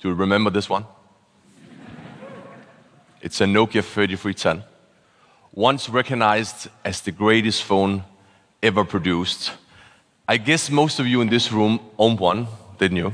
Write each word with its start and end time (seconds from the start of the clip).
Do 0.00 0.08
you 0.08 0.14
remember 0.14 0.50
this 0.50 0.68
one? 0.68 0.86
It's 3.20 3.40
a 3.42 3.44
Nokia 3.44 3.84
3310, 3.84 4.64
once 5.52 5.90
recognized 5.90 6.68
as 6.82 7.02
the 7.02 7.12
greatest 7.12 7.62
phone 7.64 8.04
ever 8.62 8.84
produced. 8.84 9.52
I 10.26 10.38
guess 10.38 10.70
most 10.70 11.00
of 11.00 11.06
you 11.06 11.20
in 11.20 11.28
this 11.28 11.52
room 11.52 11.80
owned 11.98 12.18
one, 12.18 12.46
didn't 12.78 12.96
you? 12.96 13.12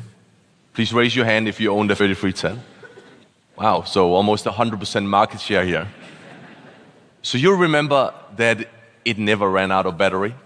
Please 0.74 0.92
raise 0.92 1.16
your 1.16 1.24
hand 1.24 1.48
if 1.48 1.58
you 1.58 1.72
owned 1.72 1.90
a 1.90 1.96
3310. 1.96 2.62
Wow, 3.56 3.82
so 3.82 4.14
almost 4.14 4.44
100% 4.44 5.06
market 5.06 5.40
share 5.40 5.64
here. 5.64 5.88
So 7.22 7.36
you 7.36 7.56
remember 7.56 8.14
that 8.36 8.68
it 9.04 9.18
never 9.18 9.50
ran 9.50 9.72
out 9.72 9.86
of 9.86 9.98
battery? 9.98 10.36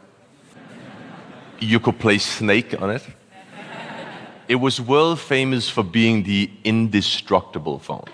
You 1.58 1.80
could 1.80 1.98
play 1.98 2.16
Snake 2.16 2.80
on 2.80 2.90
it. 2.90 3.02
It 4.50 4.58
was 4.58 4.80
world 4.80 5.20
famous 5.20 5.70
for 5.70 5.84
being 5.84 6.24
the 6.24 6.50
indestructible 6.64 7.78
phone. 7.78 8.06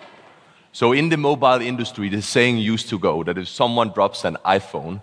So 0.70 0.92
in 0.92 1.08
the 1.08 1.16
mobile 1.16 1.62
industry, 1.62 2.10
the 2.10 2.20
saying 2.20 2.58
used 2.58 2.90
to 2.90 2.98
go 2.98 3.24
that 3.24 3.38
if 3.38 3.48
someone 3.48 3.88
drops 3.88 4.22
an 4.26 4.36
iPhone, 4.44 5.00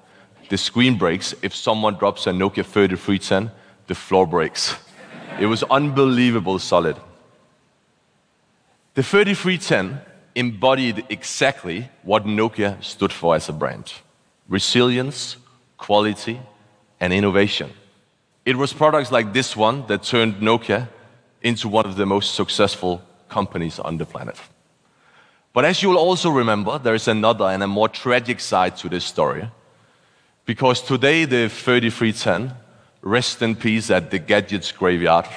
the 0.49 0.59
screen 0.59 0.95
breaks. 0.95 1.33
If 1.41 1.55
someone 1.55 1.95
drops 1.95 2.27
a 2.27 2.29
Nokia 2.29 2.63
3310, 2.63 3.49
the 3.87 3.95
floor 3.95 4.27
breaks. 4.27 4.75
It 5.39 5.47
was 5.47 5.63
unbelievable 5.63 6.59
solid. 6.59 6.97
The 8.93 9.01
3310 9.01 10.01
embodied 10.35 11.03
exactly 11.09 11.89
what 12.03 12.25
Nokia 12.25 12.77
stood 12.83 13.11
for 13.11 13.35
as 13.35 13.49
a 13.49 13.53
brand 13.53 13.91
resilience, 14.47 15.37
quality, 15.77 16.39
and 16.99 17.11
innovation. 17.11 17.71
It 18.45 18.55
was 18.55 18.71
products 18.71 19.11
like 19.11 19.33
this 19.33 19.57
one 19.57 19.87
that 19.87 20.03
turned 20.03 20.35
Nokia 20.35 20.89
into 21.43 21.67
one 21.67 21.85
of 21.85 21.95
the 21.95 22.05
most 22.05 22.33
successful 22.33 23.01
companies 23.29 23.79
on 23.79 23.97
the 23.97 24.05
planet. 24.05 24.37
But 25.53 25.65
as 25.65 25.83
you'll 25.83 25.97
also 25.97 26.31
remember, 26.31 26.79
there 26.79 26.95
is 26.95 27.07
another 27.07 27.45
and 27.45 27.61
a 27.61 27.67
more 27.67 27.89
tragic 27.89 28.39
side 28.39 28.77
to 28.77 28.89
this 28.89 29.05
story. 29.05 29.47
Because 30.45 30.81
today, 30.81 31.25
the 31.25 31.49
3310 31.49 32.55
rest 33.01 33.41
in 33.41 33.55
peace 33.55 33.91
at 33.91 34.09
the 34.09 34.19
gadgets 34.19 34.71
graveyard 34.71 35.27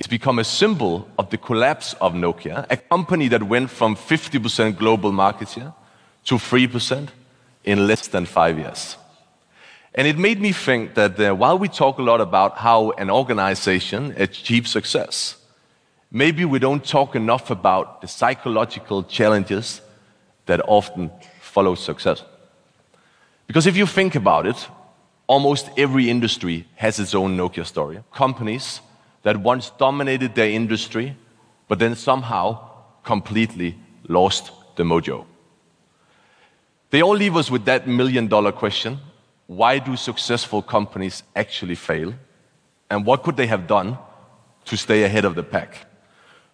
it's 0.00 0.06
become 0.06 0.38
a 0.38 0.44
symbol 0.44 1.06
of 1.18 1.28
the 1.28 1.36
collapse 1.36 1.92
of 2.00 2.14
Nokia, 2.14 2.66
a 2.70 2.76
company 2.78 3.28
that 3.28 3.42
went 3.42 3.68
from 3.68 3.94
50% 3.94 4.78
global 4.78 5.12
market 5.12 5.50
share 5.50 5.74
to 6.24 6.36
3% 6.36 7.08
in 7.64 7.86
less 7.86 8.08
than 8.08 8.24
five 8.24 8.58
years. 8.58 8.96
And 9.94 10.06
it 10.06 10.16
made 10.16 10.40
me 10.40 10.52
think 10.52 10.94
that 10.94 11.18
uh, 11.18 11.34
while 11.34 11.58
we 11.58 11.68
talk 11.68 11.98
a 11.98 12.02
lot 12.02 12.20
about 12.20 12.58
how 12.58 12.92
an 12.92 13.10
organization 13.10 14.14
achieves 14.16 14.70
success, 14.70 15.36
maybe 16.12 16.44
we 16.44 16.60
don't 16.60 16.84
talk 16.84 17.16
enough 17.16 17.50
about 17.50 18.00
the 18.00 18.06
psychological 18.06 19.02
challenges 19.02 19.80
that 20.46 20.60
often 20.68 21.10
follow 21.40 21.74
success. 21.74 22.22
Because 23.48 23.66
if 23.66 23.76
you 23.76 23.84
think 23.86 24.14
about 24.14 24.46
it, 24.46 24.68
almost 25.26 25.70
every 25.76 26.08
industry 26.08 26.66
has 26.76 27.00
its 27.00 27.14
own 27.14 27.36
Nokia 27.36 27.66
story. 27.66 28.00
Companies 28.14 28.80
that 29.22 29.36
once 29.36 29.70
dominated 29.70 30.36
their 30.36 30.50
industry, 30.50 31.16
but 31.66 31.80
then 31.80 31.96
somehow 31.96 32.60
completely 33.02 33.76
lost 34.08 34.52
the 34.76 34.84
mojo. 34.84 35.24
They 36.90 37.02
all 37.02 37.14
leave 37.16 37.36
us 37.36 37.50
with 37.50 37.64
that 37.64 37.88
million 37.88 38.28
dollar 38.28 38.52
question 38.52 39.00
why 39.50 39.80
do 39.80 39.96
successful 39.96 40.62
companies 40.62 41.24
actually 41.34 41.74
fail? 41.74 42.14
And 42.88 43.04
what 43.04 43.24
could 43.24 43.36
they 43.36 43.48
have 43.48 43.66
done 43.66 43.98
to 44.66 44.76
stay 44.76 45.02
ahead 45.02 45.24
of 45.24 45.34
the 45.34 45.42
pack? 45.42 45.86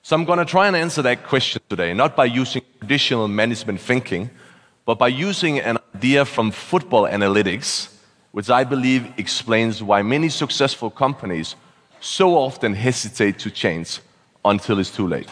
So 0.03 0.17
I'm 0.17 0.25
going 0.25 0.39
to 0.39 0.47
try 0.47 0.67
and 0.67 0.75
answer 0.75 1.03
that 1.03 1.25
question 1.25 1.61
today, 1.69 1.93
not 1.93 2.17
by 2.17 2.25
using 2.25 2.63
traditional 2.79 3.29
management 3.29 3.81
thinking, 3.81 4.31
but 4.87 4.99
by 4.99 5.09
using 5.09 5.61
an 5.61 5.77
idea 5.95 6.25
from 6.25 6.51
football 6.51 7.03
analytics, 7.03 7.93
which 8.33 8.49
I 8.49 8.65
believe 8.65 9.13
explains 9.19 9.83
why 9.83 10.01
many 10.01 10.31
successful 10.31 10.89
companies 10.89 11.55
so 12.01 12.35
often 12.35 12.73
hesitate 12.73 13.39
to 13.41 13.51
change 13.51 14.01
until 14.43 14.79
it's 14.79 14.91
too 14.91 15.07
late. 15.07 15.29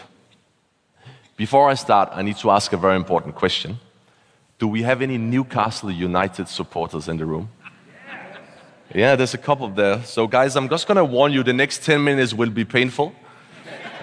Before 1.35 1.67
I 1.67 1.73
start, 1.73 2.09
I 2.11 2.21
need 2.21 2.37
to 2.37 2.51
ask 2.51 2.73
a 2.73 2.77
very 2.77 2.95
important 2.95 3.33
question. 3.33 3.79
Do 4.57 4.67
we 4.67 4.83
have 4.83 5.01
any 5.01 5.17
Newcastle 5.17 5.91
United 5.91 6.47
supporters 6.47 7.07
in 7.07 7.17
the 7.17 7.25
room? 7.25 7.49
Yeah, 8.93 9.15
there's 9.15 9.33
a 9.33 9.37
couple 9.37 9.67
there. 9.69 10.03
So, 10.03 10.27
guys, 10.27 10.55
I'm 10.55 10.69
just 10.69 10.87
going 10.87 10.97
to 10.97 11.03
warn 11.03 11.33
you 11.33 11.43
the 11.43 11.53
next 11.53 11.83
10 11.83 12.03
minutes 12.03 12.33
will 12.33 12.49
be 12.49 12.63
painful. 12.63 13.13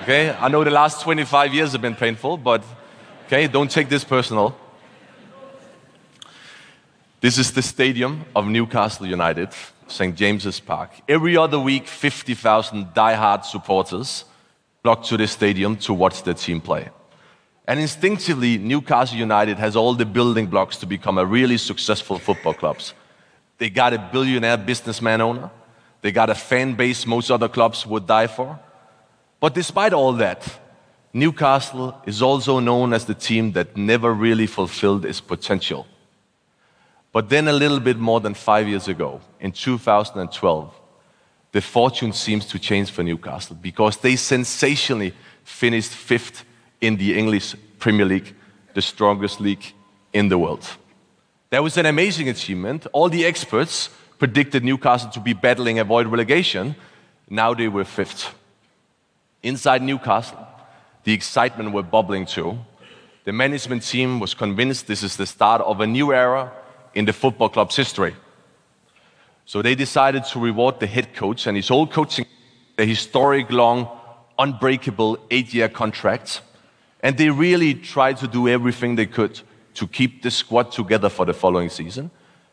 Okay? 0.02 0.30
I 0.30 0.48
know 0.48 0.64
the 0.64 0.70
last 0.70 1.00
25 1.02 1.54
years 1.54 1.72
have 1.72 1.80
been 1.80 1.94
painful, 1.94 2.36
but 2.36 2.62
okay, 3.26 3.46
don't 3.46 3.70
take 3.70 3.88
this 3.88 4.04
personal. 4.04 4.56
This 7.20 7.38
is 7.38 7.52
the 7.52 7.62
stadium 7.62 8.24
of 8.34 8.46
Newcastle 8.46 9.06
United. 9.06 9.50
St. 9.86 10.16
James's 10.16 10.58
Park. 10.58 10.90
Every 11.08 11.36
other 11.36 11.58
week, 11.58 11.86
50,000 11.86 12.94
die-hard 12.94 13.44
supporters 13.44 14.24
flock 14.82 15.04
to 15.04 15.16
the 15.16 15.26
stadium 15.26 15.76
to 15.76 15.94
watch 15.94 16.22
their 16.22 16.34
team 16.34 16.60
play. 16.60 16.88
And 17.72 17.80
instinctively, 17.80 18.58
Newcastle 18.58 19.16
United 19.16 19.56
has 19.56 19.76
all 19.76 19.94
the 19.94 20.04
building 20.04 20.46
blocks 20.46 20.76
to 20.76 20.84
become 20.84 21.16
a 21.16 21.24
really 21.24 21.56
successful 21.56 22.18
football 22.18 22.52
club. 22.52 22.76
They 23.56 23.70
got 23.70 23.94
a 23.94 24.10
billionaire 24.12 24.58
businessman 24.58 25.22
owner. 25.22 25.50
They 26.02 26.12
got 26.12 26.28
a 26.28 26.34
fan 26.34 26.74
base 26.74 27.06
most 27.06 27.30
other 27.30 27.48
clubs 27.48 27.86
would 27.86 28.06
die 28.06 28.26
for. 28.26 28.60
But 29.40 29.54
despite 29.54 29.94
all 29.94 30.12
that, 30.24 30.46
Newcastle 31.14 31.98
is 32.04 32.20
also 32.20 32.60
known 32.60 32.92
as 32.92 33.06
the 33.06 33.14
team 33.14 33.52
that 33.52 33.74
never 33.74 34.12
really 34.12 34.46
fulfilled 34.46 35.06
its 35.06 35.22
potential. 35.22 35.86
But 37.10 37.30
then, 37.30 37.48
a 37.48 37.54
little 37.54 37.80
bit 37.80 37.96
more 37.96 38.20
than 38.20 38.34
five 38.34 38.68
years 38.68 38.86
ago, 38.86 39.22
in 39.40 39.50
2012, 39.50 40.74
the 41.52 41.62
fortune 41.62 42.12
seems 42.12 42.44
to 42.48 42.58
change 42.58 42.90
for 42.90 43.02
Newcastle 43.02 43.56
because 43.56 43.96
they 43.96 44.16
sensationally 44.16 45.14
finished 45.42 45.92
fifth 45.92 46.44
in 46.82 46.96
the 46.96 47.16
English 47.16 47.54
Premier 47.78 48.04
League, 48.04 48.34
the 48.74 48.82
strongest 48.82 49.40
league 49.40 49.64
in 50.12 50.28
the 50.28 50.36
world. 50.36 50.68
That 51.48 51.62
was 51.62 51.78
an 51.78 51.86
amazing 51.86 52.28
achievement. 52.28 52.86
All 52.92 53.08
the 53.08 53.24
experts 53.24 53.88
predicted 54.18 54.64
Newcastle 54.64 55.10
to 55.10 55.20
be 55.20 55.32
battling 55.32 55.78
avoid 55.78 56.06
relegation. 56.06 56.74
Now 57.30 57.54
they 57.54 57.68
were 57.68 57.84
fifth. 57.84 58.34
Inside 59.42 59.82
Newcastle, 59.82 60.46
the 61.04 61.12
excitement 61.12 61.72
were 61.72 61.82
bubbling 61.82 62.26
too. 62.26 62.58
The 63.24 63.32
management 63.32 63.82
team 63.82 64.18
was 64.18 64.34
convinced 64.34 64.86
this 64.86 65.02
is 65.02 65.16
the 65.16 65.26
start 65.26 65.62
of 65.62 65.80
a 65.80 65.86
new 65.86 66.12
era 66.12 66.52
in 66.94 67.04
the 67.04 67.12
football 67.12 67.48
club's 67.48 67.76
history. 67.76 68.14
So 69.46 69.62
they 69.62 69.74
decided 69.74 70.24
to 70.26 70.40
reward 70.40 70.80
the 70.80 70.86
head 70.86 71.14
coach 71.14 71.46
and 71.46 71.56
his 71.56 71.68
whole 71.68 71.86
coaching, 71.86 72.26
a 72.78 72.84
historic 72.84 73.50
long, 73.50 73.88
unbreakable 74.38 75.18
eight 75.30 75.54
year 75.54 75.68
contract. 75.68 76.42
And 77.02 77.16
they 77.16 77.30
really 77.30 77.74
tried 77.74 78.18
to 78.18 78.28
do 78.28 78.48
everything 78.48 78.96
they 78.96 79.06
could 79.06 79.40
to 79.74 79.86
keep 79.86 80.22
the 80.22 80.30
squad 80.30 80.70
together 80.70 81.08
for 81.08 81.26
the 81.26 81.32
following 81.32 81.68
season, 81.68 82.10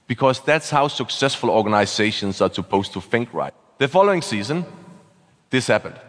because 0.07 0.39
that's 0.41 0.69
how 0.69 0.87
successful 0.87 1.49
organizations 1.49 2.41
are 2.41 2.51
supposed 2.51 2.93
to 2.93 3.01
think 3.01 3.33
right. 3.33 3.53
The 3.77 3.87
following 3.87 4.21
season, 4.21 4.65
this 5.49 5.67
happened. 5.67 5.99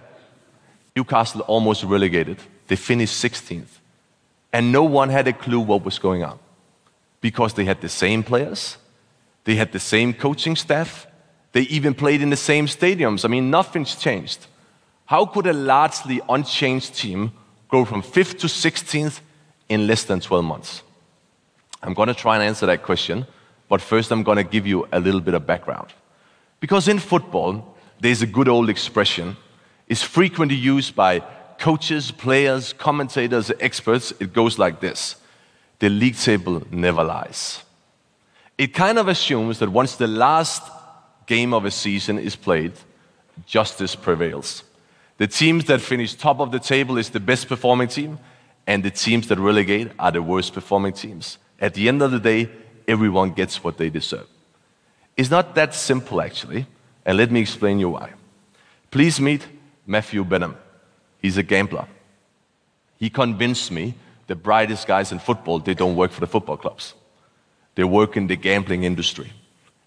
Newcastle 0.97 1.43
almost 1.43 1.84
relegated. 1.84 2.39
They 2.67 2.77
finished 2.77 3.23
16th. 3.23 3.78
And 4.53 4.72
no 4.72 4.84
one 4.84 5.11
had 5.11 5.28
a 5.28 5.33
clue 5.33 5.61
what 5.61 5.84
was 5.84 5.99
going 5.99 6.25
on 6.25 6.39
because 7.21 7.55
they 7.55 7.65
had 7.65 7.81
the 7.81 7.89
same 7.89 8.22
players, 8.22 8.78
they 9.45 9.55
had 9.55 9.72
the 9.72 9.78
same 9.78 10.12
coaching 10.15 10.57
staff, 10.57 11.07
they 11.53 11.62
even 11.62 11.95
played 11.95 12.22
in 12.22 12.31
the 12.31 12.37
same 12.37 12.67
stadiums. 12.67 13.25
I 13.25 13.28
mean, 13.28 13.51
nothing's 13.51 13.95
changed. 13.95 14.47
How 15.07 15.27
could 15.27 15.47
a 15.47 15.53
largely 15.53 16.21
unchanged 16.28 16.95
team 16.95 17.33
go 17.71 17.84
from 17.84 18.03
5th 18.03 18.39
to 18.41 18.47
16th 18.47 19.21
in 19.69 19.87
less 19.87 20.05
than 20.05 20.21
12 20.21 20.45
months? 20.45 20.83
I'm 21.83 21.95
going 21.95 22.09
to 22.09 22.15
try 22.15 22.34
and 22.34 22.45
answer 22.45 22.67
that 22.67 22.83
question, 22.83 23.27
but 23.69 23.81
first 23.81 24.11
I'm 24.11 24.22
going 24.22 24.37
to 24.37 24.45
give 24.45 24.67
you 24.67 24.87
a 24.93 25.01
little 25.01 25.21
bit 25.21 25.34
of 25.34 25.47
background. 25.47 25.89
Because 26.61 26.89
in 26.89 26.99
football, 26.99 27.77
there's 28.01 28.22
a 28.22 28.27
good 28.27 28.49
old 28.49 28.69
expression. 28.69 29.37
It's 29.89 30.03
frequently 30.03 30.57
used 30.57 30.95
by 30.95 31.21
coaches, 31.59 32.11
players, 32.11 32.72
commentators, 32.72 33.51
experts. 33.61 34.13
It 34.21 34.33
goes 34.33 34.59
like 34.59 34.81
this 34.81 35.16
the 35.78 35.89
league 35.89 36.16
table 36.16 36.63
never 36.71 37.03
lies. 37.03 37.63
It 38.59 38.75
kind 38.75 38.99
of 38.99 39.09
assumes 39.09 39.59
that 39.61 39.71
once 39.71 39.97
the 39.97 40.07
last 40.07 40.63
game 41.27 41.55
of 41.55 41.65
a 41.65 41.71
season 41.71 42.19
is 42.19 42.37
played, 42.37 42.73
justice 43.47 43.97
prevails. 43.97 44.63
The 45.21 45.28
teams 45.28 45.67
that 45.67 45.83
finish 45.83 46.15
top 46.15 46.41
of 46.41 46.51
the 46.51 46.59
table 46.59 46.97
is 46.97 47.11
the 47.11 47.21
best 47.21 47.47
performing 47.47 47.89
team, 47.89 48.19
and 48.67 48.83
the 48.83 48.91
teams 48.91 49.28
that 49.28 49.39
relegate 49.39 49.93
are 49.99 50.11
the 50.11 50.22
worst 50.22 50.55
performing 50.55 50.95
teams. 50.95 51.37
At 51.61 51.75
the 51.75 51.89
end 51.89 52.01
of 52.01 52.11
the 52.11 52.19
day, 52.19 52.49
everyone 52.89 53.33
gets 53.33 53.63
what 53.63 53.77
they 53.77 53.91
deserve. 53.91 54.27
It's 55.19 55.31
not 55.31 55.55
that 55.57 55.75
simple, 55.75 56.22
actually, 56.22 56.65
and 57.05 57.19
let 57.19 57.31
me 57.31 57.41
explain 57.41 57.78
you 57.78 57.91
why. 57.91 58.15
Please 58.91 59.21
meet 59.21 59.47
Matthew 59.87 60.25
Benham. 60.25 60.57
He's 61.21 61.37
a 61.37 61.43
gambler. 61.43 61.87
He 62.97 63.11
convinced 63.11 63.71
me 63.71 63.97
the 64.27 64.37
brightest 64.37 64.87
guys 64.87 65.13
in 65.13 65.19
football, 65.19 65.59
they 65.59 65.75
don't 65.75 65.97
work 65.97 66.13
for 66.13 66.21
the 66.21 66.27
football 66.28 66.57
clubs. 66.57 66.95
They 67.75 67.84
work 67.84 68.16
in 68.16 68.27
the 68.27 68.37
gambling 68.37 68.84
industry. 68.84 69.31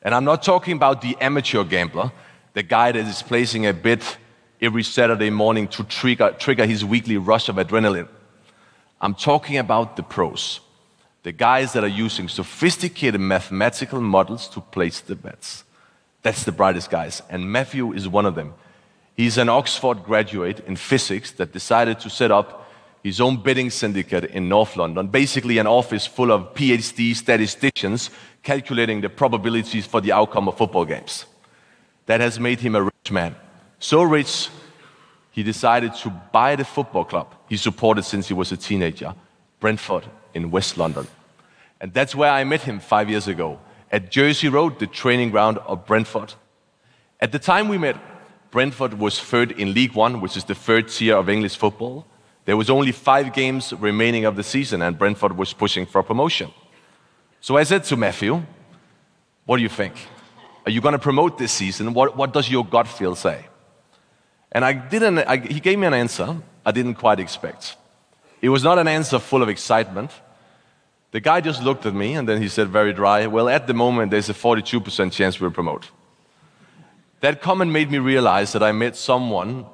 And 0.03 0.13
I'm 0.13 0.25
not 0.25 0.43
talking 0.43 0.75
about 0.75 1.01
the 1.01 1.17
amateur 1.19 1.63
gambler, 1.63 2.11
the 2.53 2.61
guy 2.61 2.91
that 2.91 3.07
is 3.07 3.23
placing 3.23 3.65
a 3.65 3.73
bet 3.73 4.17
every 4.63 4.81
Saturday 4.81 5.29
morning 5.29 5.67
to 5.67 5.83
trigger, 5.83 6.33
trigger 6.39 6.65
his 6.65 6.85
weekly 6.85 7.17
rush 7.17 7.49
of 7.49 7.57
adrenaline. 7.57 8.07
I'm 9.01 9.13
talking 9.13 9.57
about 9.57 9.97
the 9.97 10.03
pros, 10.03 10.61
the 11.23 11.33
guys 11.33 11.73
that 11.73 11.83
are 11.83 11.99
using 12.05 12.29
sophisticated 12.29 13.19
mathematical 13.19 13.99
models 13.99 14.47
to 14.49 14.61
place 14.61 15.01
the 15.01 15.15
bets. 15.15 15.65
That's 16.21 16.45
the 16.45 16.53
brightest 16.53 16.89
guys, 16.89 17.21
and 17.29 17.51
Matthew 17.51 17.91
is 17.91 18.07
one 18.07 18.25
of 18.25 18.35
them. 18.35 18.53
He's 19.17 19.37
an 19.37 19.49
Oxford 19.49 20.05
graduate 20.05 20.61
in 20.61 20.77
physics 20.77 21.31
that 21.33 21.51
decided 21.51 21.99
to 21.99 22.09
set 22.09 22.31
up 22.31 22.71
his 23.03 23.19
own 23.19 23.43
betting 23.43 23.69
syndicate 23.69 24.23
in 24.31 24.47
North 24.47 24.77
London, 24.77 25.07
basically 25.07 25.57
an 25.57 25.67
office 25.67 26.07
full 26.07 26.31
of 26.31 26.53
PhD 26.53 27.13
statisticians 27.13 28.09
calculating 28.43 29.01
the 29.01 29.09
probabilities 29.09 29.85
for 29.85 29.99
the 29.99 30.13
outcome 30.13 30.47
of 30.47 30.57
football 30.57 30.85
games. 30.85 31.25
That 32.05 32.21
has 32.21 32.39
made 32.39 32.61
him 32.61 32.75
a 32.75 32.83
rich 32.83 33.11
man. 33.11 33.35
So 33.83 34.01
rich, 34.01 34.47
he 35.31 35.43
decided 35.43 35.93
to 35.95 36.09
buy 36.31 36.55
the 36.55 36.63
football 36.63 37.03
club 37.03 37.35
he 37.49 37.57
supported 37.57 38.03
since 38.03 38.29
he 38.29 38.33
was 38.33 38.49
a 38.53 38.55
teenager, 38.55 39.13
Brentford 39.59 40.05
in 40.33 40.51
West 40.51 40.77
London. 40.77 41.05
And 41.81 41.93
that's 41.93 42.15
where 42.15 42.31
I 42.31 42.45
met 42.45 42.61
him 42.61 42.79
five 42.79 43.09
years 43.09 43.27
ago 43.27 43.59
at 43.91 44.09
Jersey 44.09 44.47
Road, 44.47 44.79
the 44.79 44.87
training 44.87 45.31
ground 45.31 45.57
of 45.67 45.85
Brentford. 45.85 46.33
At 47.19 47.33
the 47.33 47.39
time 47.39 47.67
we 47.67 47.77
met, 47.77 47.97
Brentford 48.51 48.93
was 48.99 49.19
third 49.19 49.51
in 49.51 49.73
League 49.73 49.95
One, 49.95 50.21
which 50.21 50.37
is 50.37 50.45
the 50.45 50.55
third 50.55 50.87
tier 50.87 51.17
of 51.17 51.27
English 51.27 51.57
football. 51.57 52.05
There 52.45 52.55
was 52.55 52.69
only 52.69 52.93
five 52.93 53.33
games 53.33 53.73
remaining 53.73 54.23
of 54.23 54.37
the 54.37 54.43
season, 54.43 54.81
and 54.81 54.97
Brentford 54.97 55.35
was 55.35 55.51
pushing 55.51 55.85
for 55.85 56.01
promotion. 56.03 56.51
So 57.41 57.57
I 57.57 57.63
said 57.63 57.83
to 57.83 57.97
Matthew, 57.97 58.43
What 59.45 59.57
do 59.57 59.61
you 59.61 59.67
think? 59.67 59.93
Are 60.65 60.71
you 60.71 60.79
going 60.79 60.93
to 60.93 60.99
promote 60.99 61.37
this 61.37 61.51
season? 61.51 61.93
What, 61.93 62.15
what 62.15 62.31
does 62.31 62.49
your 62.49 62.63
gut 62.63 62.87
feel 62.87 63.17
say? 63.17 63.47
And 64.53 64.63
I 64.63 64.73
didn't, 64.73 65.19
I, 65.19 65.37
he 65.37 65.59
gave 65.59 65.79
me 65.79 65.87
an 65.87 65.93
answer 65.93 66.37
I 66.65 66.71
didn't 66.71 66.95
quite 66.95 67.19
expect. 67.19 67.75
It 68.41 68.49
was 68.49 68.63
not 68.63 68.77
an 68.77 68.87
answer 68.87 69.19
full 69.19 69.41
of 69.41 69.49
excitement. 69.49 70.11
The 71.11 71.19
guy 71.19 71.41
just 71.41 71.61
looked 71.61 71.85
at 71.85 71.93
me 71.93 72.13
and 72.13 72.27
then 72.27 72.41
he 72.41 72.47
said, 72.47 72.69
very 72.69 72.93
dry, 72.93 73.27
Well, 73.27 73.49
at 73.49 73.67
the 73.67 73.73
moment, 73.73 74.11
there's 74.11 74.29
a 74.29 74.33
42% 74.33 75.11
chance 75.11 75.39
we'll 75.39 75.51
promote. 75.51 75.89
That 77.21 77.41
comment 77.41 77.71
made 77.71 77.89
me 77.89 77.99
realize 77.99 78.51
that 78.53 78.63
I 78.63 78.71
met 78.71 78.95
someone 78.95 79.65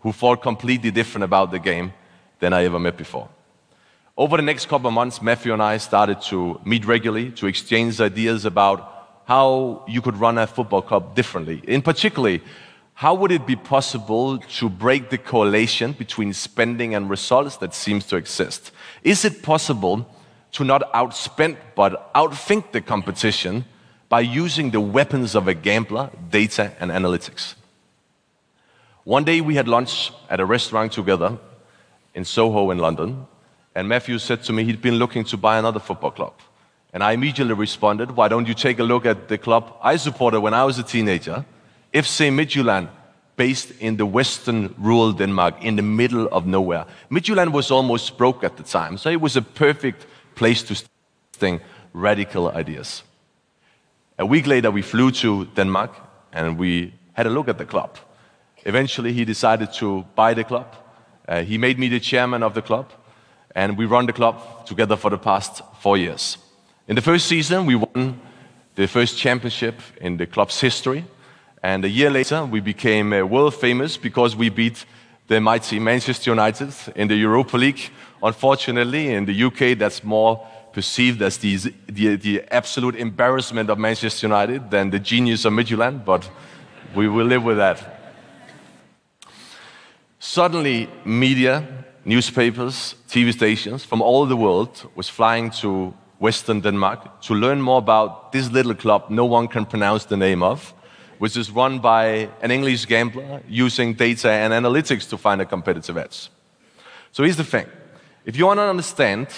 who 0.00 0.12
thought 0.12 0.42
completely 0.42 0.90
different 0.90 1.24
about 1.24 1.50
the 1.50 1.58
game 1.58 1.92
than 2.40 2.52
I 2.52 2.64
ever 2.64 2.78
met 2.78 2.96
before. 2.96 3.28
Over 4.16 4.36
the 4.36 4.42
next 4.42 4.66
couple 4.68 4.88
of 4.88 4.94
months, 4.94 5.22
Matthew 5.22 5.52
and 5.52 5.62
I 5.62 5.78
started 5.78 6.20
to 6.22 6.60
meet 6.64 6.84
regularly 6.84 7.30
to 7.32 7.46
exchange 7.46 8.00
ideas 8.00 8.44
about 8.44 9.22
how 9.26 9.84
you 9.88 10.02
could 10.02 10.16
run 10.16 10.36
a 10.36 10.46
football 10.46 10.82
club 10.82 11.14
differently. 11.14 11.62
In 11.66 11.80
particular, 11.80 12.38
how 13.00 13.14
would 13.14 13.32
it 13.32 13.46
be 13.46 13.56
possible 13.56 14.38
to 14.38 14.68
break 14.68 15.08
the 15.08 15.16
correlation 15.16 15.92
between 15.92 16.34
spending 16.34 16.94
and 16.94 17.08
results 17.08 17.56
that 17.56 17.72
seems 17.72 18.04
to 18.06 18.16
exist? 18.16 18.72
Is 19.02 19.24
it 19.24 19.42
possible 19.42 20.06
to 20.52 20.64
not 20.64 20.82
outspend 20.92 21.56
but 21.74 22.12
outthink 22.14 22.72
the 22.72 22.80
competition 22.80 23.64
by 24.08 24.20
using 24.20 24.70
the 24.70 24.80
weapons 24.80 25.34
of 25.34 25.46
a 25.46 25.54
gambler, 25.54 26.10
data 26.30 26.72
and 26.80 26.90
analytics. 26.90 27.54
One 29.04 29.24
day 29.24 29.40
we 29.40 29.54
had 29.54 29.68
lunch 29.68 30.12
at 30.28 30.40
a 30.40 30.44
restaurant 30.44 30.92
together 30.92 31.38
in 32.14 32.24
Soho 32.24 32.70
in 32.70 32.78
London, 32.78 33.26
and 33.74 33.88
Matthew 33.88 34.18
said 34.18 34.42
to 34.44 34.52
me 34.52 34.64
he'd 34.64 34.82
been 34.82 34.96
looking 34.96 35.24
to 35.24 35.36
buy 35.36 35.58
another 35.58 35.78
football 35.78 36.10
club. 36.10 36.34
And 36.92 37.04
I 37.04 37.12
immediately 37.12 37.54
responded, 37.54 38.10
Why 38.10 38.26
don't 38.26 38.48
you 38.48 38.54
take 38.54 38.80
a 38.80 38.82
look 38.82 39.06
at 39.06 39.28
the 39.28 39.38
club 39.38 39.72
I 39.80 39.96
supported 39.96 40.40
when 40.40 40.54
I 40.54 40.64
was 40.64 40.78
a 40.80 40.82
teenager, 40.82 41.44
FC 41.92 42.30
Midtjylland, 42.30 42.88
based 43.36 43.72
in 43.80 43.96
the 43.96 44.06
western 44.06 44.74
rural 44.78 45.12
Denmark, 45.12 45.62
in 45.62 45.76
the 45.76 45.82
middle 45.82 46.28
of 46.28 46.46
nowhere. 46.46 46.86
Midtjylland 47.10 47.52
was 47.52 47.70
almost 47.70 48.18
broke 48.18 48.44
at 48.44 48.56
the 48.56 48.62
time, 48.62 48.98
so 48.98 49.10
it 49.10 49.20
was 49.20 49.36
a 49.36 49.42
perfect 49.42 50.06
place 50.34 50.62
to 50.62 50.74
think 51.32 51.62
radical 51.92 52.50
ideas. 52.50 53.02
A 54.18 54.26
week 54.26 54.46
later, 54.46 54.70
we 54.70 54.82
flew 54.82 55.10
to 55.10 55.46
Denmark 55.56 55.96
and 56.32 56.58
we 56.58 56.92
had 57.14 57.26
a 57.26 57.30
look 57.30 57.48
at 57.48 57.58
the 57.58 57.64
club. 57.64 57.98
Eventually, 58.64 59.12
he 59.12 59.24
decided 59.24 59.72
to 59.74 60.04
buy 60.14 60.34
the 60.34 60.44
club. 60.44 60.66
Uh, 61.26 61.42
he 61.42 61.58
made 61.58 61.78
me 61.78 61.88
the 61.88 62.00
chairman 62.00 62.42
of 62.42 62.54
the 62.54 62.62
club, 62.62 62.92
and 63.54 63.78
we 63.78 63.86
run 63.86 64.06
the 64.06 64.12
club 64.12 64.66
together 64.66 64.96
for 64.96 65.10
the 65.10 65.18
past 65.18 65.62
four 65.80 65.96
years. 65.96 66.36
In 66.86 66.96
the 66.96 67.02
first 67.02 67.26
season, 67.26 67.66
we 67.66 67.76
won 67.76 68.20
the 68.74 68.86
first 68.86 69.16
championship 69.16 69.80
in 70.00 70.16
the 70.16 70.26
club's 70.26 70.60
history, 70.60 71.04
and 71.62 71.84
a 71.84 71.88
year 71.88 72.10
later, 72.10 72.44
we 72.44 72.60
became 72.60 73.12
uh, 73.12 73.22
world 73.22 73.54
famous 73.54 73.96
because 73.96 74.36
we 74.36 74.48
beat 74.48 74.84
the 75.28 75.40
mighty 75.40 75.78
Manchester 75.78 76.30
United 76.30 76.74
in 76.96 77.08
the 77.08 77.14
Europa 77.14 77.56
League 77.56 77.90
Unfortunately, 78.22 79.14
in 79.14 79.24
the 79.24 79.44
UK, 79.44 79.78
that's 79.78 80.04
more 80.04 80.46
perceived 80.72 81.22
as 81.22 81.38
the, 81.38 81.56
the, 81.86 82.16
the 82.16 82.42
absolute 82.50 82.94
embarrassment 82.96 83.70
of 83.70 83.78
Manchester 83.78 84.26
United 84.26 84.70
than 84.70 84.90
the 84.90 84.98
genius 84.98 85.44
of 85.44 85.52
Midtjylland, 85.52 86.04
but 86.04 86.30
we 86.94 87.08
will 87.08 87.26
live 87.26 87.42
with 87.44 87.56
that. 87.56 87.96
Suddenly, 90.18 90.88
media, 91.04 91.66
newspapers, 92.04 92.94
TV 93.08 93.32
stations 93.32 93.84
from 93.84 94.02
all 94.02 94.26
the 94.26 94.36
world 94.36 94.88
was 94.94 95.08
flying 95.08 95.50
to 95.50 95.94
Western 96.18 96.60
Denmark 96.60 97.22
to 97.22 97.34
learn 97.34 97.62
more 97.62 97.78
about 97.78 98.32
this 98.32 98.50
little 98.50 98.74
club 98.74 99.08
no 99.08 99.24
one 99.24 99.48
can 99.48 99.64
pronounce 99.64 100.04
the 100.04 100.16
name 100.16 100.42
of, 100.42 100.74
which 101.20 101.36
is 101.36 101.50
run 101.50 101.78
by 101.80 102.30
an 102.40 102.50
English 102.50 102.86
gambler 102.86 103.42
using 103.46 103.92
data 103.92 104.30
and 104.30 104.54
analytics 104.54 105.06
to 105.06 105.18
find 105.18 105.42
a 105.42 105.44
competitive 105.44 105.98
edge. 105.98 106.30
So 107.12 107.24
here's 107.24 107.36
the 107.36 107.44
thing 107.44 107.66
if 108.24 108.36
you 108.36 108.46
want 108.46 108.56
to 108.56 108.62
understand 108.62 109.28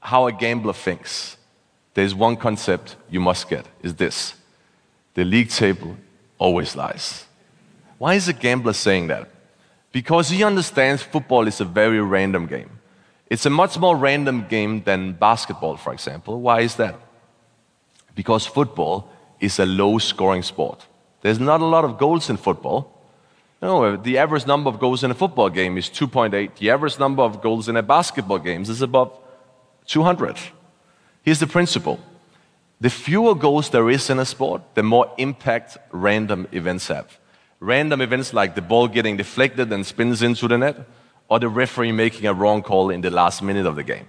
how 0.00 0.26
a 0.26 0.32
gambler 0.32 0.72
thinks, 0.72 1.36
there's 1.92 2.14
one 2.14 2.36
concept 2.36 2.96
you 3.10 3.20
must 3.20 3.46
get 3.50 3.66
is 3.82 3.94
this. 3.96 4.34
The 5.12 5.24
league 5.24 5.50
table 5.50 5.98
always 6.38 6.74
lies. 6.74 7.26
Why 7.98 8.14
is 8.14 8.26
a 8.28 8.32
gambler 8.32 8.72
saying 8.72 9.08
that? 9.08 9.28
Because 9.92 10.30
he 10.30 10.42
understands 10.42 11.02
football 11.02 11.46
is 11.46 11.60
a 11.60 11.66
very 11.66 12.00
random 12.00 12.46
game. 12.46 12.70
It's 13.28 13.44
a 13.44 13.50
much 13.50 13.78
more 13.78 13.96
random 13.96 14.46
game 14.48 14.82
than 14.84 15.12
basketball, 15.12 15.76
for 15.76 15.92
example. 15.92 16.40
Why 16.40 16.62
is 16.62 16.76
that? 16.76 16.98
Because 18.14 18.46
football 18.46 19.10
is 19.40 19.58
a 19.58 19.66
low 19.66 19.98
scoring 19.98 20.42
sport. 20.42 20.86
There's 21.22 21.40
not 21.40 21.60
a 21.60 21.64
lot 21.64 21.84
of 21.84 21.98
goals 21.98 22.28
in 22.28 22.36
football, 22.36 22.92
no, 23.62 23.96
the 23.96 24.18
average 24.18 24.44
number 24.44 24.68
of 24.68 24.80
goals 24.80 25.04
in 25.04 25.12
a 25.12 25.14
football 25.14 25.48
game 25.48 25.78
is 25.78 25.88
2.8. 25.88 26.56
The 26.56 26.70
average 26.70 26.98
number 26.98 27.22
of 27.22 27.40
goals 27.40 27.68
in 27.68 27.76
a 27.76 27.82
basketball 27.82 28.40
game 28.40 28.62
is 28.62 28.82
above 28.82 29.16
200. 29.86 30.36
Here's 31.22 31.38
the 31.38 31.46
principle 31.46 32.00
the 32.80 32.90
fewer 32.90 33.36
goals 33.36 33.70
there 33.70 33.88
is 33.88 34.10
in 34.10 34.18
a 34.18 34.24
sport, 34.24 34.62
the 34.74 34.82
more 34.82 35.12
impact 35.16 35.78
random 35.92 36.48
events 36.50 36.88
have. 36.88 37.16
Random 37.60 38.00
events 38.00 38.34
like 38.34 38.56
the 38.56 38.62
ball 38.62 38.88
getting 38.88 39.16
deflected 39.16 39.72
and 39.72 39.86
spins 39.86 40.20
into 40.20 40.48
the 40.48 40.58
net, 40.58 40.76
or 41.28 41.38
the 41.38 41.48
referee 41.48 41.92
making 41.92 42.26
a 42.26 42.34
wrong 42.34 42.62
call 42.62 42.90
in 42.90 43.00
the 43.00 43.10
last 43.10 43.40
minute 43.40 43.66
of 43.66 43.76
the 43.76 43.84
game. 43.84 44.08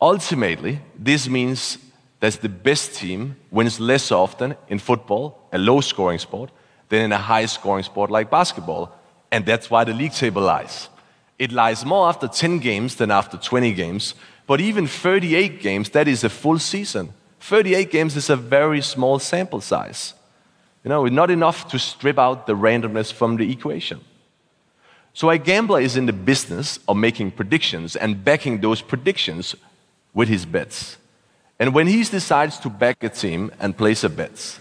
Ultimately, 0.00 0.78
this 0.96 1.28
means 1.28 1.78
that 2.24 2.40
the 2.40 2.48
best 2.48 2.94
team 2.94 3.36
wins 3.50 3.78
less 3.78 4.10
often 4.10 4.56
in 4.68 4.78
football, 4.78 5.46
a 5.52 5.58
low 5.58 5.82
scoring 5.82 6.18
sport, 6.18 6.50
than 6.88 7.02
in 7.02 7.12
a 7.12 7.18
high 7.18 7.44
scoring 7.44 7.84
sport 7.84 8.10
like 8.10 8.30
basketball. 8.30 8.90
And 9.30 9.44
that's 9.44 9.68
why 9.70 9.84
the 9.84 9.92
league 9.92 10.14
table 10.14 10.40
lies. 10.40 10.88
It 11.38 11.52
lies 11.52 11.84
more 11.84 12.08
after 12.08 12.26
10 12.26 12.60
games 12.60 12.94
than 12.94 13.10
after 13.10 13.36
20 13.36 13.74
games, 13.74 14.14
but 14.46 14.58
even 14.58 14.86
38 14.86 15.60
games, 15.60 15.90
that 15.90 16.08
is 16.08 16.24
a 16.24 16.30
full 16.30 16.58
season. 16.58 17.12
38 17.40 17.90
games 17.90 18.16
is 18.16 18.30
a 18.30 18.36
very 18.36 18.80
small 18.80 19.18
sample 19.18 19.60
size. 19.60 20.14
You 20.82 20.88
know, 20.88 21.04
not 21.04 21.30
enough 21.30 21.68
to 21.68 21.78
strip 21.78 22.18
out 22.18 22.46
the 22.46 22.56
randomness 22.56 23.12
from 23.12 23.36
the 23.36 23.52
equation. 23.52 24.00
So 25.12 25.28
a 25.28 25.36
gambler 25.36 25.82
is 25.82 25.98
in 25.98 26.06
the 26.06 26.14
business 26.14 26.78
of 26.88 26.96
making 26.96 27.32
predictions 27.32 27.96
and 27.96 28.24
backing 28.24 28.62
those 28.62 28.80
predictions 28.80 29.54
with 30.14 30.30
his 30.30 30.46
bets. 30.46 30.96
And 31.58 31.74
when 31.74 31.86
he 31.86 32.02
decides 32.02 32.58
to 32.60 32.68
back 32.68 33.02
a 33.04 33.08
team 33.08 33.52
and 33.60 33.76
place 33.76 34.04
a 34.04 34.08
bet, 34.08 34.58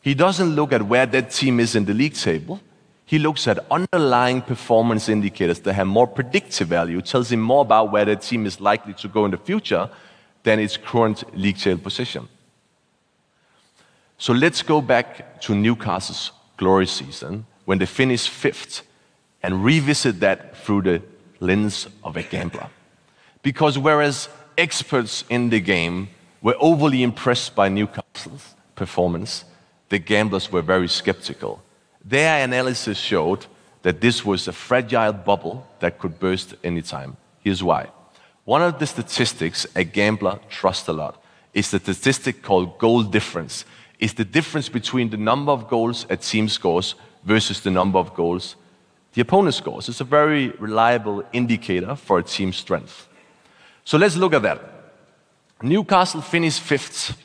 he 0.00 0.14
doesn't 0.14 0.54
look 0.56 0.72
at 0.72 0.82
where 0.82 1.06
that 1.06 1.30
team 1.30 1.60
is 1.60 1.76
in 1.76 1.84
the 1.84 1.94
league 1.94 2.14
table. 2.14 2.60
He 3.04 3.18
looks 3.18 3.46
at 3.46 3.64
underlying 3.70 4.42
performance 4.42 5.08
indicators 5.08 5.60
that 5.60 5.74
have 5.74 5.86
more 5.86 6.06
predictive 6.06 6.68
value, 6.68 7.00
tells 7.00 7.30
him 7.30 7.40
more 7.40 7.62
about 7.62 7.92
where 7.92 8.04
that 8.04 8.22
team 8.22 8.46
is 8.46 8.60
likely 8.60 8.94
to 8.94 9.08
go 9.08 9.24
in 9.24 9.30
the 9.30 9.36
future 9.36 9.88
than 10.42 10.58
its 10.58 10.76
current 10.76 11.22
league 11.36 11.58
table 11.58 11.82
position. 11.82 12.28
So 14.18 14.32
let's 14.32 14.62
go 14.62 14.80
back 14.80 15.40
to 15.42 15.54
Newcastle's 15.54 16.32
glory 16.56 16.86
season 16.86 17.46
when 17.64 17.78
they 17.78 17.86
finished 17.86 18.30
fifth 18.30 18.82
and 19.42 19.64
revisit 19.64 20.20
that 20.20 20.56
through 20.56 20.82
the 20.82 21.02
lens 21.40 21.88
of 22.02 22.16
a 22.16 22.22
gambler. 22.22 22.68
Because 23.42 23.78
whereas 23.78 24.28
experts 24.56 25.24
in 25.28 25.50
the 25.50 25.60
game 25.60 26.08
were 26.42 26.56
overly 26.58 27.02
impressed 27.02 27.54
by 27.54 27.68
Newcastle's 27.68 28.54
performance, 28.74 29.44
the 29.88 29.98
gamblers 29.98 30.50
were 30.50 30.62
very 30.62 30.88
skeptical. 30.88 31.62
Their 32.04 32.44
analysis 32.44 32.98
showed 32.98 33.46
that 33.82 34.00
this 34.00 34.24
was 34.24 34.48
a 34.48 34.52
fragile 34.52 35.12
bubble 35.12 35.66
that 35.80 35.98
could 35.98 36.18
burst 36.18 36.54
anytime. 36.64 37.16
Here's 37.40 37.62
why. 37.62 37.88
One 38.44 38.62
of 38.62 38.78
the 38.78 38.86
statistics 38.86 39.66
a 39.76 39.84
gambler 39.84 40.40
trusts 40.48 40.88
a 40.88 40.92
lot 40.92 41.22
is 41.54 41.70
the 41.70 41.78
statistic 41.78 42.42
called 42.42 42.78
goal 42.78 43.02
difference. 43.02 43.64
It's 43.98 44.14
the 44.14 44.24
difference 44.24 44.68
between 44.68 45.10
the 45.10 45.16
number 45.16 45.52
of 45.52 45.68
goals 45.68 46.06
a 46.10 46.16
team 46.16 46.48
scores 46.48 46.96
versus 47.24 47.60
the 47.60 47.70
number 47.70 47.98
of 47.98 48.14
goals 48.14 48.56
the 49.14 49.20
opponent 49.20 49.54
scores. 49.54 49.88
It's 49.88 50.00
a 50.00 50.04
very 50.04 50.48
reliable 50.58 51.24
indicator 51.32 51.94
for 51.96 52.18
a 52.18 52.22
team's 52.22 52.56
strength. 52.56 53.08
So 53.84 53.98
let's 53.98 54.16
look 54.16 54.32
at 54.32 54.42
that. 54.42 54.71
Newcastle 55.62 56.20
finished 56.20 56.60
fifth 56.60 57.16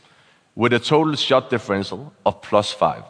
with 0.56 0.74
a 0.74 0.80
total 0.80 1.16
shot 1.16 1.50
differential 1.50 2.14
of 2.26 2.42
plus 2.42 2.72
five, 2.72 3.04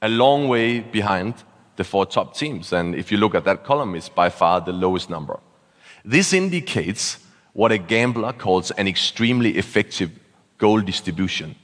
a 0.00 0.08
long 0.08 0.48
way 0.48 0.80
behind 0.80 1.34
the 1.76 1.84
four 1.84 2.06
top 2.06 2.34
teams. 2.34 2.72
And 2.72 2.94
if 2.94 3.12
you 3.12 3.18
look 3.18 3.34
at 3.34 3.44
that 3.44 3.64
column, 3.64 3.94
it's 3.94 4.08
by 4.08 4.30
far 4.30 4.60
the 4.60 4.72
lowest 4.72 5.10
number. 5.10 5.38
This 6.04 6.32
indicates 6.32 7.18
what 7.52 7.72
a 7.72 7.78
gambler 7.78 8.32
calls 8.32 8.70
an 8.72 8.88
extremely 8.88 9.56
effective 9.58 10.10
goal 10.58 10.80
distribution. 10.80 11.54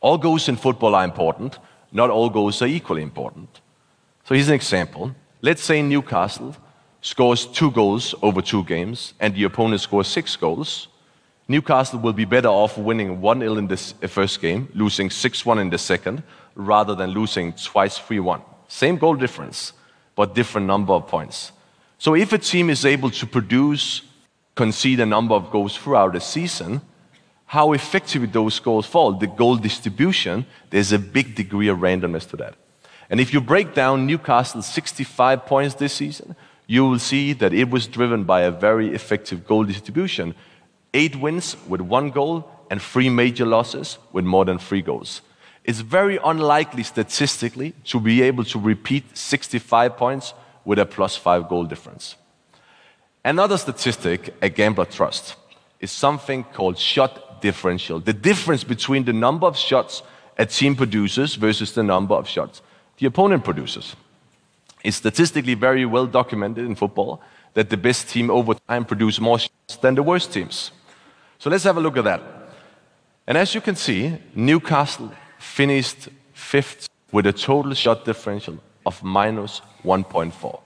All 0.00 0.18
goals 0.18 0.48
in 0.48 0.56
football 0.56 0.94
are 0.94 1.04
important, 1.04 1.58
not 1.92 2.10
all 2.10 2.28
goals 2.28 2.60
are 2.62 2.66
equally 2.66 3.02
important. 3.02 3.60
So 4.24 4.34
here's 4.34 4.48
an 4.48 4.54
example. 4.54 5.14
Let's 5.40 5.62
say 5.62 5.80
Newcastle 5.82 6.56
scores 7.00 7.46
two 7.46 7.70
goals 7.70 8.14
over 8.22 8.42
two 8.42 8.64
games 8.64 9.14
and 9.20 9.34
the 9.34 9.44
opponent 9.44 9.80
scores 9.80 10.08
six 10.08 10.36
goals. 10.36 10.88
Newcastle 11.48 12.00
will 12.00 12.12
be 12.12 12.24
better 12.24 12.48
off 12.48 12.76
winning 12.76 13.20
1 13.20 13.40
0 13.40 13.56
in 13.56 13.68
the 13.68 13.76
first 13.76 14.40
game, 14.40 14.68
losing 14.74 15.10
6 15.10 15.46
1 15.46 15.58
in 15.58 15.70
the 15.70 15.78
second, 15.78 16.22
rather 16.54 16.94
than 16.94 17.10
losing 17.10 17.52
twice 17.52 17.98
3 17.98 18.20
1. 18.20 18.42
Same 18.68 18.96
goal 18.96 19.14
difference, 19.14 19.72
but 20.16 20.34
different 20.34 20.66
number 20.66 20.92
of 20.92 21.06
points. 21.06 21.52
So 21.98 22.14
if 22.14 22.32
a 22.32 22.38
team 22.38 22.68
is 22.68 22.84
able 22.84 23.10
to 23.10 23.26
produce, 23.26 24.02
concede 24.54 25.00
a 25.00 25.06
number 25.06 25.34
of 25.34 25.50
goals 25.50 25.76
throughout 25.76 26.14
the 26.14 26.20
season, 26.20 26.80
how 27.46 27.72
effectively 27.72 28.26
those 28.26 28.58
goals 28.58 28.86
fall, 28.86 29.12
the 29.12 29.28
goal 29.28 29.56
distribution, 29.56 30.46
there's 30.70 30.92
a 30.92 30.98
big 30.98 31.36
degree 31.36 31.68
of 31.68 31.78
randomness 31.78 32.28
to 32.30 32.36
that. 32.36 32.54
And 33.08 33.20
if 33.20 33.32
you 33.32 33.40
break 33.40 33.72
down 33.72 34.06
Newcastle's 34.06 34.66
65 34.66 35.46
points 35.46 35.76
this 35.76 35.92
season, 35.92 36.34
you 36.66 36.84
will 36.84 36.98
see 36.98 37.32
that 37.34 37.52
it 37.52 37.70
was 37.70 37.86
driven 37.86 38.24
by 38.24 38.40
a 38.42 38.50
very 38.50 38.92
effective 38.92 39.46
goal 39.46 39.62
distribution. 39.62 40.34
Eight 41.00 41.14
wins 41.14 41.56
with 41.68 41.80
one 41.80 42.08
goal 42.10 42.34
and 42.70 42.80
three 42.80 43.10
major 43.10 43.46
losses 43.46 43.98
with 44.12 44.24
more 44.24 44.44
than 44.44 44.58
three 44.58 44.82
goals 44.82 45.22
it's 45.66 45.80
very 45.80 46.18
unlikely 46.24 46.84
statistically 46.84 47.74
to 47.84 47.98
be 47.98 48.22
able 48.22 48.44
to 48.44 48.58
repeat 48.58 49.04
65 49.16 49.96
points 49.96 50.32
with 50.64 50.78
a 50.78 50.86
plus 50.86 51.16
five 51.16 51.48
goal 51.48 51.64
difference. 51.64 52.14
Another 53.24 53.58
statistic 53.58 54.32
a 54.40 54.48
gambler 54.48 54.84
trusts 54.84 55.34
is 55.80 55.90
something 55.90 56.44
called 56.44 56.78
shot 56.78 57.42
differential. 57.42 57.98
The 57.98 58.12
difference 58.12 58.62
between 58.62 59.04
the 59.04 59.12
number 59.12 59.46
of 59.46 59.56
shots 59.56 60.02
a 60.38 60.46
team 60.46 60.76
produces 60.76 61.34
versus 61.34 61.72
the 61.72 61.82
number 61.82 62.14
of 62.14 62.28
shots 62.28 62.62
the 62.98 63.06
opponent 63.06 63.44
produces. 63.44 63.96
It's 64.84 64.96
statistically 64.96 65.54
very 65.54 65.84
well 65.84 66.06
documented 66.06 66.64
in 66.64 66.76
football 66.76 67.20
that 67.54 67.70
the 67.70 67.76
best 67.76 68.08
team 68.08 68.30
over 68.30 68.54
time 68.68 68.84
produce 68.84 69.20
more 69.20 69.38
shots 69.40 69.76
than 69.82 69.96
the 69.96 70.02
worst 70.02 70.32
teams. 70.32 70.70
So 71.38 71.50
let's 71.50 71.64
have 71.64 71.76
a 71.76 71.80
look 71.80 71.96
at 71.96 72.04
that. 72.04 72.22
And 73.26 73.36
as 73.36 73.54
you 73.54 73.60
can 73.60 73.76
see, 73.76 74.16
Newcastle 74.34 75.12
finished 75.38 76.08
fifth 76.32 76.88
with 77.12 77.26
a 77.26 77.32
total 77.32 77.74
shot 77.74 78.04
differential 78.04 78.58
of 78.84 79.02
minus 79.02 79.60
1.4. 79.84 80.60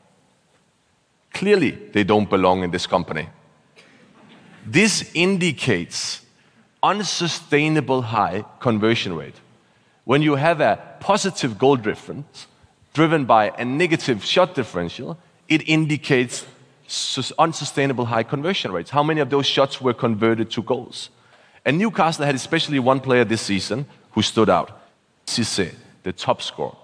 Clearly, 1.32 1.70
they 1.70 2.04
don't 2.04 2.28
belong 2.28 2.62
in 2.62 2.70
this 2.70 2.86
company. 2.86 3.28
This 4.66 5.10
indicates 5.14 6.22
unsustainable 6.82 8.02
high 8.02 8.44
conversion 8.58 9.16
rate. 9.16 9.36
When 10.04 10.22
you 10.22 10.34
have 10.36 10.60
a 10.60 10.78
positive 11.00 11.58
goal 11.58 11.76
difference 11.76 12.46
driven 12.92 13.24
by 13.24 13.52
a 13.56 13.64
negative 13.64 14.24
shot 14.24 14.54
differential, 14.54 15.16
it 15.48 15.68
indicates 15.68 16.46
unsustainable 17.38 18.06
high 18.06 18.22
conversion 18.22 18.72
rates. 18.72 18.90
How 18.90 19.02
many 19.02 19.20
of 19.20 19.30
those 19.30 19.46
shots 19.46 19.80
were 19.80 19.94
converted 19.94 20.50
to 20.52 20.62
goals? 20.62 21.10
And 21.64 21.78
Newcastle 21.78 22.24
had 22.24 22.34
especially 22.34 22.78
one 22.78 23.00
player 23.00 23.24
this 23.24 23.42
season 23.42 23.86
who 24.12 24.22
stood 24.22 24.48
out. 24.48 24.80
Cisse, 25.26 25.74
the 26.02 26.12
top 26.12 26.42
scorer, 26.42 26.76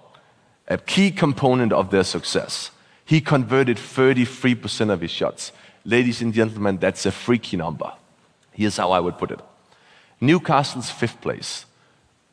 a 0.67 0.77
key 0.77 1.11
component 1.11 1.73
of 1.73 1.89
their 1.89 2.03
success. 2.03 2.71
He 3.03 3.21
converted 3.21 3.77
33% 3.77 4.89
of 4.89 5.01
his 5.01 5.11
shots. 5.11 5.51
Ladies 5.83 6.21
and 6.21 6.33
gentlemen, 6.33 6.77
that's 6.77 7.05
a 7.05 7.11
freaky 7.11 7.57
number. 7.57 7.91
Here's 8.51 8.77
how 8.77 8.91
I 8.91 8.99
would 8.99 9.17
put 9.17 9.31
it 9.31 9.39
Newcastle's 10.19 10.89
fifth 10.89 11.21
place 11.21 11.65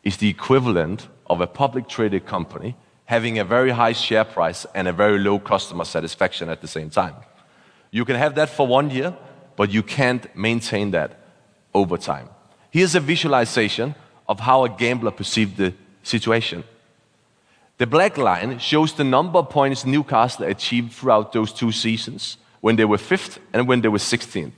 is 0.02 0.18
the 0.18 0.28
equivalent 0.28 1.08
of 1.26 1.40
a 1.40 1.46
public 1.46 1.88
traded 1.88 2.26
company 2.26 2.76
having 3.06 3.38
a 3.38 3.44
very 3.44 3.70
high 3.70 3.92
share 3.92 4.24
price 4.24 4.66
and 4.74 4.88
a 4.88 4.92
very 4.92 5.18
low 5.18 5.38
customer 5.38 5.84
satisfaction 5.84 6.48
at 6.48 6.60
the 6.60 6.68
same 6.68 6.90
time. 6.90 7.14
You 7.94 8.04
can 8.04 8.16
have 8.16 8.34
that 8.34 8.50
for 8.50 8.66
one 8.66 8.90
year, 8.90 9.16
but 9.54 9.70
you 9.70 9.84
can't 9.84 10.26
maintain 10.34 10.90
that 10.90 11.12
over 11.72 11.96
time. 11.96 12.28
Here's 12.72 12.96
a 12.96 13.00
visualization 13.00 13.94
of 14.28 14.40
how 14.40 14.64
a 14.64 14.68
gambler 14.68 15.12
perceived 15.12 15.56
the 15.58 15.72
situation. 16.02 16.64
The 17.78 17.86
black 17.86 18.18
line 18.18 18.58
shows 18.58 18.94
the 18.94 19.04
number 19.04 19.38
of 19.38 19.48
points 19.48 19.86
Newcastle 19.86 20.46
achieved 20.46 20.92
throughout 20.92 21.32
those 21.32 21.52
two 21.52 21.70
seasons 21.70 22.36
when 22.60 22.74
they 22.74 22.84
were 22.84 22.98
fifth 22.98 23.38
and 23.52 23.68
when 23.68 23.80
they 23.80 23.88
were 23.88 23.98
16th. 23.98 24.50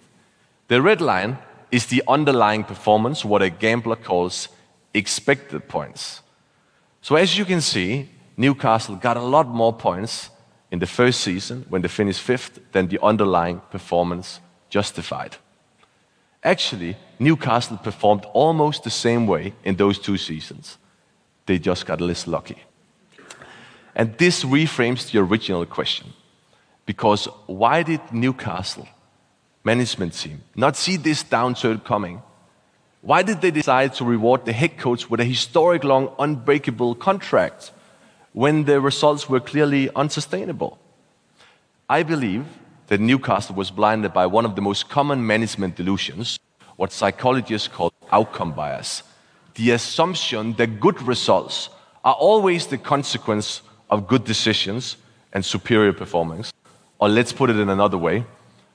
The 0.68 0.80
red 0.80 1.02
line 1.02 1.36
is 1.70 1.84
the 1.84 2.02
underlying 2.08 2.64
performance, 2.64 3.22
what 3.22 3.42
a 3.42 3.50
gambler 3.50 3.96
calls 3.96 4.48
expected 4.94 5.68
points. 5.68 6.22
So, 7.02 7.16
as 7.16 7.36
you 7.36 7.44
can 7.44 7.60
see, 7.60 8.08
Newcastle 8.38 8.96
got 8.96 9.18
a 9.18 9.28
lot 9.34 9.46
more 9.46 9.74
points 9.74 10.30
in 10.70 10.78
the 10.78 10.86
first 10.86 11.20
season 11.20 11.64
when 11.68 11.82
they 11.82 11.88
finished 11.88 12.20
fifth 12.20 12.58
than 12.72 12.88
the 12.88 13.02
underlying 13.02 13.60
performance 13.70 14.40
justified. 14.68 15.36
Actually, 16.42 16.96
Newcastle 17.18 17.76
performed 17.76 18.24
almost 18.32 18.84
the 18.84 18.90
same 18.90 19.26
way 19.26 19.54
in 19.64 19.76
those 19.76 19.98
two 19.98 20.16
seasons. 20.16 20.78
They 21.46 21.58
just 21.58 21.86
got 21.86 22.00
less 22.00 22.26
lucky. 22.26 22.62
And 23.94 24.16
this 24.18 24.44
reframes 24.44 25.10
the 25.10 25.18
original 25.20 25.64
question. 25.66 26.12
Because 26.84 27.26
why 27.46 27.82
did 27.82 28.00
Newcastle 28.12 28.86
management 29.64 30.12
team 30.12 30.42
not 30.54 30.76
see 30.76 30.96
this 30.96 31.24
downturn 31.24 31.82
coming? 31.82 32.22
Why 33.00 33.22
did 33.22 33.40
they 33.40 33.50
decide 33.50 33.94
to 33.94 34.04
reward 34.04 34.44
the 34.44 34.52
head 34.52 34.78
coach 34.78 35.10
with 35.10 35.20
a 35.20 35.24
historic 35.24 35.82
long, 35.82 36.12
unbreakable 36.18 36.94
contract 36.96 37.72
when 38.36 38.64
the 38.64 38.78
results 38.78 39.30
were 39.30 39.40
clearly 39.40 39.88
unsustainable? 39.96 40.78
I 41.88 42.02
believe 42.02 42.44
that 42.88 43.00
Newcastle 43.00 43.56
was 43.56 43.70
blinded 43.70 44.12
by 44.12 44.26
one 44.26 44.44
of 44.44 44.54
the 44.54 44.60
most 44.60 44.90
common 44.90 45.26
management 45.26 45.74
delusions, 45.74 46.38
what 46.76 46.92
psychologists 46.92 47.66
call 47.66 47.90
outcome 48.12 48.52
bias. 48.52 49.02
The 49.54 49.70
assumption 49.70 50.52
that 50.58 50.80
good 50.80 51.00
results 51.00 51.70
are 52.04 52.12
always 52.12 52.66
the 52.66 52.76
consequence 52.76 53.62
of 53.88 54.06
good 54.06 54.24
decisions 54.24 54.98
and 55.32 55.42
superior 55.42 55.94
performance. 55.94 56.52
Or 56.98 57.08
let's 57.08 57.32
put 57.32 57.48
it 57.48 57.56
in 57.58 57.70
another 57.70 57.96
way 57.96 58.26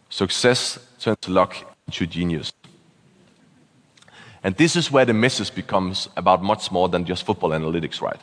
success 0.09 0.79
turns 0.99 1.29
luck 1.29 1.55
into 1.85 2.07
genius. 2.07 2.51
And 4.43 4.55
this 4.55 4.75
is 4.75 4.91
where 4.91 5.05
the 5.05 5.13
message 5.13 5.53
becomes 5.53 6.09
about 6.17 6.41
much 6.41 6.71
more 6.71 6.89
than 6.89 7.05
just 7.05 7.27
football 7.27 7.51
analytics, 7.51 8.01
right? 8.01 8.19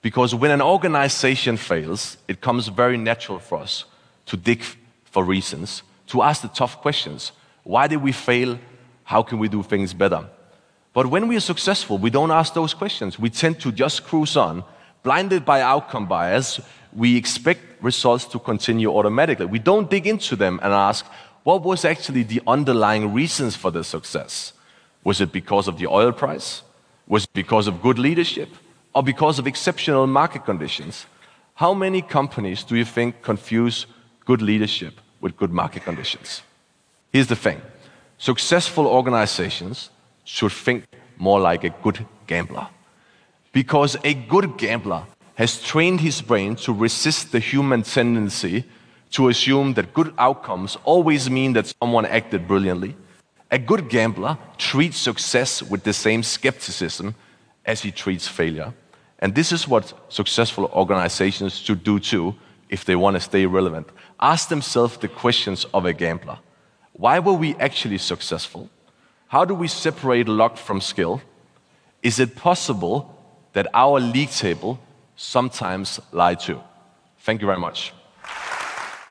Because 0.00 0.34
when 0.34 0.50
an 0.50 0.62
organization 0.62 1.56
fails, 1.56 2.16
it 2.28 2.40
comes 2.40 2.68
very 2.68 2.96
natural 2.96 3.38
for 3.38 3.58
us 3.58 3.84
to 4.26 4.36
dig 4.36 4.62
for 5.04 5.24
reasons, 5.24 5.82
to 6.06 6.22
ask 6.22 6.42
the 6.42 6.48
tough 6.48 6.80
questions. 6.80 7.32
Why 7.64 7.86
did 7.88 8.02
we 8.02 8.12
fail? 8.12 8.58
How 9.04 9.22
can 9.22 9.38
we 9.38 9.48
do 9.48 9.62
things 9.62 9.92
better? 9.92 10.24
But 10.92 11.06
when 11.06 11.28
we 11.28 11.36
are 11.36 11.40
successful, 11.40 11.98
we 11.98 12.10
don't 12.10 12.30
ask 12.30 12.54
those 12.54 12.74
questions. 12.74 13.18
We 13.18 13.30
tend 13.30 13.60
to 13.60 13.72
just 13.72 14.04
cruise 14.04 14.36
on, 14.36 14.64
blinded 15.02 15.44
by 15.44 15.60
outcome 15.60 16.06
bias. 16.06 16.60
We 16.92 17.16
expect 17.16 17.60
results 17.82 18.24
to 18.26 18.38
continue 18.38 18.90
automatically. 18.90 19.46
We 19.46 19.58
don't 19.58 19.90
dig 19.90 20.06
into 20.06 20.36
them 20.36 20.60
and 20.62 20.72
ask, 20.72 21.06
what 21.42 21.62
was 21.62 21.84
actually 21.84 22.24
the 22.24 22.42
underlying 22.46 23.12
reasons 23.12 23.56
for 23.56 23.70
the 23.70 23.84
success? 23.84 24.52
Was 25.04 25.20
it 25.20 25.32
because 25.32 25.68
of 25.68 25.78
the 25.78 25.86
oil 25.86 26.12
price? 26.12 26.62
Was 27.06 27.24
it 27.24 27.32
because 27.32 27.66
of 27.66 27.80
good 27.80 27.98
leadership? 27.98 28.48
Or 28.98 29.02
because 29.04 29.38
of 29.38 29.46
exceptional 29.46 30.08
market 30.08 30.44
conditions? 30.44 31.06
How 31.54 31.72
many 31.72 32.02
companies 32.02 32.64
do 32.64 32.74
you 32.74 32.84
think 32.84 33.22
confuse 33.22 33.86
good 34.24 34.42
leadership 34.42 34.94
with 35.20 35.36
good 35.36 35.52
market 35.52 35.84
conditions? 35.84 36.42
Here's 37.12 37.28
the 37.28 37.36
thing 37.36 37.62
successful 38.18 38.88
organizations 38.88 39.90
should 40.24 40.50
think 40.50 40.82
more 41.16 41.38
like 41.38 41.62
a 41.62 41.70
good 41.80 42.04
gambler. 42.26 42.66
Because 43.52 43.96
a 44.02 44.14
good 44.14 44.58
gambler 44.58 45.04
has 45.36 45.62
trained 45.62 46.00
his 46.00 46.20
brain 46.20 46.56
to 46.56 46.72
resist 46.72 47.30
the 47.30 47.38
human 47.38 47.84
tendency 47.84 48.64
to 49.12 49.28
assume 49.28 49.74
that 49.74 49.94
good 49.94 50.12
outcomes 50.18 50.76
always 50.82 51.30
mean 51.30 51.52
that 51.52 51.72
someone 51.80 52.04
acted 52.04 52.48
brilliantly. 52.48 52.96
A 53.52 53.60
good 53.60 53.88
gambler 53.88 54.36
treats 54.56 54.98
success 54.98 55.62
with 55.62 55.84
the 55.84 55.92
same 55.92 56.24
skepticism 56.24 57.14
as 57.64 57.82
he 57.82 57.92
treats 57.92 58.26
failure. 58.26 58.72
And 59.18 59.34
this 59.34 59.52
is 59.52 59.66
what 59.66 59.92
successful 60.08 60.66
organizations 60.72 61.58
should 61.58 61.82
do 61.82 61.98
too 61.98 62.34
if 62.68 62.84
they 62.84 62.96
want 62.96 63.14
to 63.16 63.20
stay 63.20 63.46
relevant. 63.46 63.88
Ask 64.20 64.48
themselves 64.48 64.96
the 64.96 65.08
questions 65.08 65.64
of 65.74 65.84
a 65.86 65.92
gambler 65.92 66.38
Why 66.92 67.18
were 67.18 67.32
we 67.32 67.54
actually 67.56 67.98
successful? 67.98 68.68
How 69.28 69.44
do 69.44 69.54
we 69.54 69.68
separate 69.68 70.28
luck 70.28 70.56
from 70.56 70.80
skill? 70.80 71.20
Is 72.02 72.18
it 72.18 72.36
possible 72.36 73.14
that 73.52 73.66
our 73.74 74.00
league 74.00 74.30
table 74.30 74.78
sometimes 75.16 76.00
lie 76.12 76.34
too? 76.34 76.60
Thank 77.18 77.40
you 77.40 77.46
very 77.46 77.58
much. 77.58 77.92